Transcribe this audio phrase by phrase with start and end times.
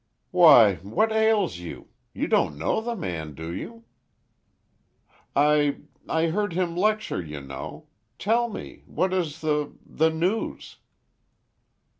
[0.31, 1.89] "Why, what ails you?
[2.11, 3.83] You don't know the man, do you?"
[5.35, 7.85] "I—I heard him lecture, you know.
[8.17, 10.77] Tell me—what is the—the news?"